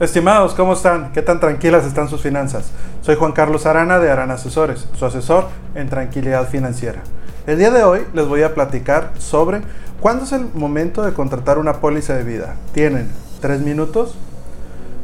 Estimados, 0.00 0.54
¿cómo 0.54 0.72
están? 0.72 1.12
¿Qué 1.12 1.22
tan 1.22 1.38
tranquilas 1.38 1.86
están 1.86 2.08
sus 2.08 2.20
finanzas? 2.20 2.72
Soy 3.00 3.14
Juan 3.14 3.30
Carlos 3.30 3.64
Arana 3.64 4.00
de 4.00 4.10
Arana 4.10 4.34
Asesores, 4.34 4.88
su 4.98 5.06
asesor 5.06 5.46
en 5.76 5.88
tranquilidad 5.88 6.48
financiera. 6.48 6.98
El 7.46 7.58
día 7.58 7.70
de 7.70 7.84
hoy 7.84 8.00
les 8.12 8.26
voy 8.26 8.42
a 8.42 8.54
platicar 8.54 9.12
sobre 9.18 9.60
cuándo 10.00 10.24
es 10.24 10.32
el 10.32 10.48
momento 10.52 11.02
de 11.04 11.12
contratar 11.12 11.58
una 11.58 11.74
póliza 11.74 12.16
de 12.16 12.24
vida. 12.24 12.56
¿Tienen 12.72 13.08
tres 13.40 13.60
minutos? 13.60 14.16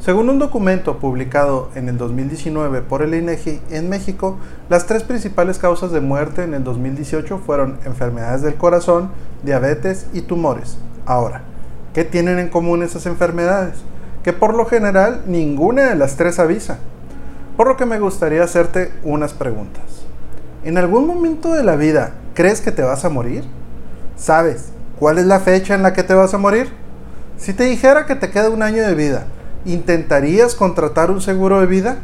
Según 0.01 0.29
un 0.29 0.41
documento 0.41 0.99
publicado 0.99 1.71
en 1.77 1.89
el 1.89 1.97
2019 1.97 2.83
por 2.83 3.03
el 3.03 3.15
INEGI 3.15 3.61
en 3.71 3.89
México, 3.89 4.39
las 4.69 4.87
tres 4.87 5.05
principales 5.05 5.61
causas 5.61 5.93
de 5.93 6.01
muerte 6.01 6.43
en 6.43 6.53
el 6.53 6.65
2018 6.65 7.39
fueron 7.39 7.79
enfermedades 7.85 8.43
del 8.43 8.57
corazón, 8.57 9.13
diabetes 9.45 10.09
y 10.13 10.23
tumores. 10.23 10.79
Ahora, 11.07 11.43
¿qué 11.95 12.03
tienen 12.03 12.41
en 12.41 12.49
común 12.49 12.83
esas 12.83 13.07
enfermedades? 13.07 13.85
Que 14.23 14.32
por 14.32 14.55
lo 14.55 14.66
general 14.66 15.23
ninguna 15.27 15.91
de 15.91 15.97
las 15.97 16.16
tres 16.16 16.38
avisa. 16.38 16.78
Por 17.56 17.69
lo 17.69 17.77
que 17.77 17.87
me 17.87 17.98
gustaría 17.98 18.42
hacerte 18.42 18.92
unas 19.02 19.33
preguntas. 19.33 19.84
¿En 20.65 20.78
algún 20.78 21.06
momento 21.06 21.55
de 21.55 21.62
la 21.62 21.77
vida 21.77 22.12
crees 22.34 22.61
que 22.61 22.73
te 22.73 22.83
vas 22.83 23.05
a 23.05 23.09
morir? 23.09 23.45
¿Sabes 24.16 24.70
cuál 24.98 25.19
es 25.19 25.27
la 25.27 25.41
fecha 25.41 25.75
en 25.75 25.83
la 25.83 25.92
que 25.92 26.02
te 26.02 26.14
vas 26.14 26.34
a 26.34 26.38
morir? 26.38 26.70
Si 27.38 27.55
te 27.55 27.64
dijera 27.64 28.05
que 28.05 28.16
te 28.16 28.30
queda 28.30 28.51
un 28.51 28.62
año 28.62 28.83
de 28.87 28.95
vida, 28.95 29.25
¿intentarías 29.64 30.55
contratar 30.55 31.11
un 31.11 31.23
seguro 31.23 31.61
de 31.61 31.66
vida? 31.66 31.97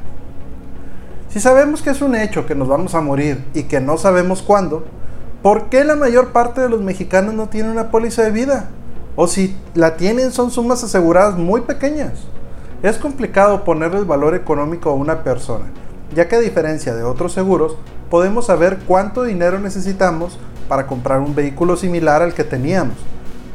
Si 1.28 1.40
sabemos 1.40 1.82
que 1.82 1.90
es 1.90 2.00
un 2.00 2.14
hecho 2.14 2.46
que 2.46 2.54
nos 2.54 2.68
vamos 2.68 2.94
a 2.94 3.02
morir 3.02 3.44
y 3.52 3.64
que 3.64 3.80
no 3.80 3.98
sabemos 3.98 4.40
cuándo, 4.40 4.86
¿por 5.42 5.68
qué 5.68 5.84
la 5.84 5.96
mayor 5.96 6.32
parte 6.32 6.62
de 6.62 6.70
los 6.70 6.80
mexicanos 6.80 7.34
no 7.34 7.50
tiene 7.50 7.70
una 7.70 7.90
póliza 7.90 8.22
de 8.22 8.30
vida? 8.30 8.70
O 9.16 9.26
si 9.26 9.56
la 9.74 9.96
tienen 9.96 10.30
son 10.30 10.50
sumas 10.50 10.84
aseguradas 10.84 11.38
muy 11.38 11.62
pequeñas. 11.62 12.12
Es 12.82 12.98
complicado 12.98 13.64
ponerle 13.64 13.98
el 13.98 14.04
valor 14.04 14.34
económico 14.34 14.90
a 14.90 14.94
una 14.94 15.24
persona, 15.24 15.64
ya 16.14 16.28
que 16.28 16.36
a 16.36 16.40
diferencia 16.40 16.94
de 16.94 17.02
otros 17.02 17.32
seguros, 17.32 17.76
podemos 18.10 18.46
saber 18.46 18.78
cuánto 18.86 19.24
dinero 19.24 19.58
necesitamos 19.58 20.38
para 20.68 20.86
comprar 20.86 21.20
un 21.20 21.34
vehículo 21.34 21.76
similar 21.76 22.20
al 22.20 22.34
que 22.34 22.44
teníamos. 22.44 22.96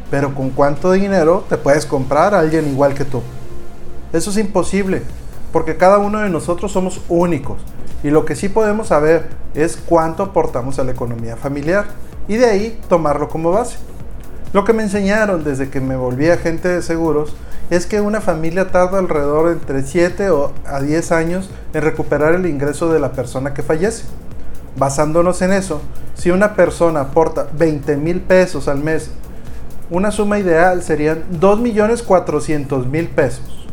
Pero 0.10 0.34
con 0.34 0.50
cuánto 0.50 0.92
dinero 0.92 1.46
te 1.48 1.58
puedes 1.58 1.86
comprar 1.86 2.34
a 2.34 2.40
alguien 2.40 2.68
igual 2.68 2.96
que 2.96 3.06
tú. 3.06 3.22
Eso 4.12 4.32
es 4.32 4.38
imposible, 4.38 5.04
porque 5.54 5.78
cada 5.78 6.00
uno 6.00 6.20
de 6.20 6.30
nosotros 6.30 6.72
somos 6.72 7.02
únicos. 7.08 7.62
Y 8.04 8.10
lo 8.10 8.26
que 8.26 8.36
sí 8.36 8.50
podemos 8.50 8.88
saber 8.88 9.30
es 9.54 9.78
cuánto 9.78 10.24
aportamos 10.24 10.80
a 10.80 10.84
la 10.84 10.92
economía 10.92 11.38
familiar 11.38 11.86
y 12.28 12.38
de 12.38 12.46
ahí 12.46 12.82
tomarlo 12.90 13.30
como 13.30 13.52
base. 13.52 13.78
Lo 14.54 14.66
que 14.66 14.74
me 14.74 14.84
enseñaron 14.84 15.46
desde 15.46 15.70
que 15.70 15.80
me 15.80 15.96
volví 15.96 16.30
agente 16.30 16.68
de 16.68 16.82
seguros 16.82 17.34
es 17.70 17.86
que 17.86 18.02
una 18.02 18.20
familia 18.20 18.70
tarda 18.70 19.00
alrededor 19.00 19.50
entre 19.50 19.82
7 19.82 20.30
o 20.30 20.52
a 20.66 20.82
10 20.82 21.12
años 21.14 21.50
en 21.74 21.82
recuperar 21.82 22.34
el 22.34 22.46
ingreso 22.46 22.92
de 22.92 23.00
la 23.00 23.14
persona 23.14 23.54
que 23.54 23.64
fallece. 23.64 24.04
Basándonos 24.76 25.42
en 25.42 25.54
eso, 25.54 25.82
si 26.16 26.32
una 26.32 26.54
persona 26.56 27.00
aporta 27.00 27.48
20 27.58 27.96
mil 27.96 28.20
pesos 28.20 28.68
al 28.68 28.80
mes, 28.80 29.10
una 29.90 30.12
suma 30.12 30.38
ideal 30.38 30.84
serían 30.84 31.24
2.400.000 31.40 33.10
pesos. 33.10 33.68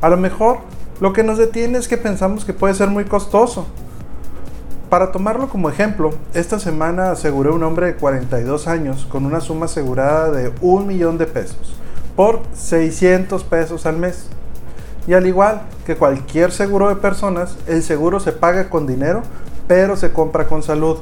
A 0.00 0.08
lo 0.08 0.16
mejor 0.16 0.58
lo 1.00 1.12
que 1.12 1.24
nos 1.24 1.38
detiene 1.38 1.78
es 1.78 1.88
que 1.88 1.96
pensamos 1.96 2.44
que 2.44 2.52
puede 2.52 2.74
ser 2.74 2.88
muy 2.88 3.04
costoso, 3.04 3.66
para 4.94 5.10
tomarlo 5.10 5.48
como 5.48 5.68
ejemplo, 5.68 6.12
esta 6.34 6.60
semana 6.60 7.10
aseguré 7.10 7.50
un 7.50 7.64
hombre 7.64 7.86
de 7.86 7.94
42 7.96 8.68
años 8.68 9.08
con 9.10 9.26
una 9.26 9.40
suma 9.40 9.64
asegurada 9.64 10.30
de 10.30 10.52
un 10.60 10.86
millón 10.86 11.18
de 11.18 11.26
pesos 11.26 11.74
por 12.14 12.42
600 12.54 13.42
pesos 13.42 13.86
al 13.86 13.96
mes. 13.96 14.28
Y 15.08 15.14
al 15.14 15.26
igual 15.26 15.62
que 15.84 15.96
cualquier 15.96 16.52
seguro 16.52 16.90
de 16.90 16.94
personas, 16.94 17.56
el 17.66 17.82
seguro 17.82 18.20
se 18.20 18.30
paga 18.30 18.70
con 18.70 18.86
dinero, 18.86 19.22
pero 19.66 19.96
se 19.96 20.12
compra 20.12 20.46
con 20.46 20.62
salud. 20.62 20.98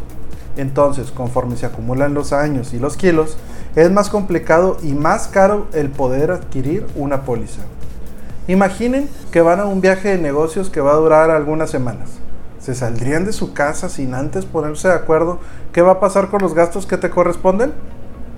Entonces, 0.57 1.11
conforme 1.11 1.59
se 1.59 1.67
acumulan 1.67 2.15
los 2.15 2.33
años 2.33 2.73
y 2.73 2.79
los 2.79 2.97
kilos, 2.97 3.37
es 3.77 3.91
más 3.91 4.09
complicado 4.09 4.79
y 4.83 4.95
más 4.95 5.29
caro 5.29 5.67
el 5.75 5.91
poder 5.91 6.31
adquirir 6.31 6.87
una 6.97 7.27
póliza. 7.27 7.61
Imaginen 8.49 9.11
que 9.31 9.43
van 9.43 9.61
a 9.61 9.67
un 9.67 9.83
viaje 9.83 10.09
de 10.09 10.19
negocios 10.19 10.71
que 10.71 10.81
va 10.81 10.93
a 10.93 10.97
durar 10.97 11.31
algunas 11.31 11.69
semanas 11.69 12.23
se 12.63 12.77
saldrían 12.77 13.25
de 13.25 13.33
su 13.33 13.53
casa 13.55 13.89
sin 13.89 14.15
antes 14.15 14.47
ponerse 14.47 14.87
de 14.87 14.95
acuerdo 14.95 15.41
qué 15.73 15.83
va 15.83 15.93
a 15.93 16.01
pasar 16.01 16.29
con 16.29 16.41
los 16.41 16.55
gastos 16.55 16.87
que 16.87 16.97
te 16.97 17.11
corresponden? 17.11 17.73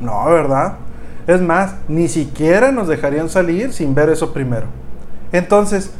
No, 0.01 0.25
¿verdad? 0.25 0.79
Es 1.27 1.43
más, 1.43 1.75
ni 1.89 2.09
siquiera 2.09 2.73
nos 2.73 2.89
dejarían 2.89 3.29
salir 3.29 3.75
sin 3.75 3.95
ver 3.95 4.09
eso 4.09 4.33
primero. 4.33 4.67
Entonces, 5.31 5.91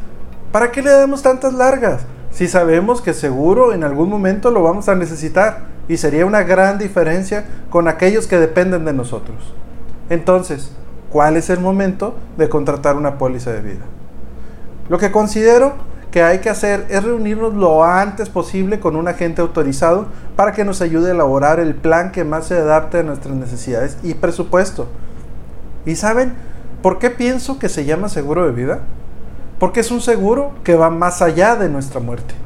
¿para 0.53 0.73
qué 0.73 0.81
le 0.81 0.91
damos 0.91 1.23
tantas 1.23 1.53
largas? 1.53 2.07
Si 2.31 2.49
sabemos 2.49 3.03
que 3.03 3.13
seguro 3.13 3.75
en 3.75 3.85
algún 3.85 4.09
momento 4.09 4.51
lo 4.51 4.63
vamos 4.63 4.89
a 4.89 4.95
necesitar 4.95 5.67
y 5.87 5.99
sería 5.99 6.25
una 6.25 6.45
gran 6.45 6.79
diferencia 6.79 7.45
con 7.69 7.89
aquellos 7.89 8.27
que 8.27 8.39
dependen 8.39 8.87
de 8.87 8.95
nosotros. 8.95 9.53
Entonces, 10.09 10.71
¿cuál 11.11 11.37
es 11.37 11.51
el 11.51 11.61
momento 11.61 12.15
de 12.39 12.49
contratar 12.49 12.97
una 12.97 13.19
póliza 13.19 13.53
de 13.53 13.61
vida? 13.61 13.85
Lo 14.89 14.97
que 14.97 15.13
considero 15.13 15.75
que 16.15 16.23
hay 16.23 16.39
que 16.39 16.49
hacer 16.49 16.87
es 16.91 17.03
reunirnos 17.03 17.55
lo 17.55 17.83
antes 17.83 18.29
posible 18.29 18.79
con 18.79 18.95
un 18.95 19.09
agente 19.09 19.43
autorizado 19.43 20.07
para 20.37 20.53
que 20.53 20.65
nos 20.65 20.81
ayude 20.81 21.09
a 21.09 21.13
elaborar 21.13 21.59
el 21.59 21.75
plan 21.75 22.13
que 22.13 22.23
más 22.23 22.47
se 22.47 22.57
adapte 22.57 23.01
a 23.01 23.03
nuestras 23.03 23.35
necesidades 23.35 23.99
y 24.05 24.15
presupuesto. 24.15 24.87
¿Y 25.85 25.97
saben 25.97 26.35
por 26.83 27.01
qué 27.01 27.11
pienso 27.11 27.59
que 27.59 27.69
se 27.69 27.85
llama 27.85 28.09
seguro 28.09 28.47
de 28.47 28.53
vida? 28.53 28.79
Porque 29.59 29.81
es 29.81 29.91
un 29.91 30.01
seguro 30.01 30.53
que 30.63 30.77
va 30.77 30.89
más 30.89 31.21
allá 31.21 31.57
de 31.57 31.69
nuestra 31.69 31.99
muerte. 31.99 32.37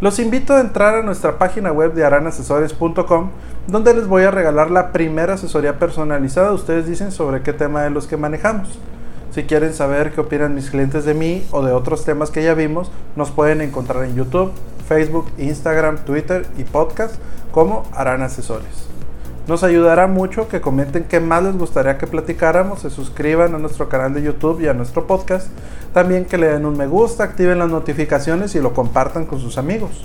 Los 0.00 0.18
invito 0.18 0.54
a 0.54 0.60
entrar 0.60 0.94
a 0.94 1.02
nuestra 1.02 1.36
página 1.36 1.72
web 1.72 1.92
de 1.92 2.06
aranasesores.com 2.06 3.28
donde 3.66 3.92
les 3.92 4.06
voy 4.06 4.22
a 4.22 4.30
regalar 4.30 4.70
la 4.70 4.90
primera 4.90 5.34
asesoría 5.34 5.78
personalizada. 5.78 6.50
Ustedes 6.52 6.86
dicen 6.86 7.12
sobre 7.12 7.42
qué 7.42 7.52
tema 7.52 7.82
de 7.82 7.90
los 7.90 8.06
que 8.06 8.16
manejamos. 8.16 8.78
Si 9.32 9.44
quieren 9.44 9.74
saber 9.74 10.12
qué 10.12 10.20
opinan 10.20 10.56
mis 10.56 10.70
clientes 10.70 11.04
de 11.04 11.14
mí 11.14 11.46
o 11.52 11.62
de 11.62 11.72
otros 11.72 12.04
temas 12.04 12.30
que 12.30 12.42
ya 12.42 12.54
vimos, 12.54 12.90
nos 13.14 13.30
pueden 13.30 13.60
encontrar 13.60 14.04
en 14.04 14.16
YouTube, 14.16 14.50
Facebook, 14.88 15.26
Instagram, 15.38 15.98
Twitter 16.04 16.46
y 16.58 16.64
podcast 16.64 17.14
como 17.52 17.84
Harán 17.94 18.22
Asesores. 18.22 18.88
Nos 19.46 19.62
ayudará 19.62 20.08
mucho 20.08 20.48
que 20.48 20.60
comenten 20.60 21.04
qué 21.04 21.20
más 21.20 21.44
les 21.44 21.56
gustaría 21.56 21.96
que 21.96 22.08
platicáramos, 22.08 22.80
se 22.80 22.90
suscriban 22.90 23.54
a 23.54 23.58
nuestro 23.58 23.88
canal 23.88 24.14
de 24.14 24.22
YouTube 24.22 24.60
y 24.60 24.68
a 24.68 24.74
nuestro 24.74 25.06
podcast. 25.06 25.48
También 25.94 26.24
que 26.24 26.36
le 26.36 26.48
den 26.48 26.66
un 26.66 26.76
me 26.76 26.86
gusta, 26.88 27.24
activen 27.24 27.60
las 27.60 27.70
notificaciones 27.70 28.54
y 28.54 28.60
lo 28.60 28.74
compartan 28.74 29.26
con 29.26 29.40
sus 29.40 29.58
amigos. 29.58 30.04